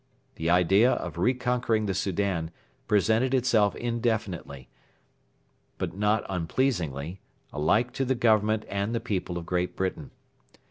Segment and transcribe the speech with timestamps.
[0.37, 2.49] The idea of re conquering the Soudan
[2.87, 4.67] presented itself indefinitely,
[5.77, 7.21] but not unpleasingly,
[7.53, 10.09] alike to the Government and the people of Great Britain.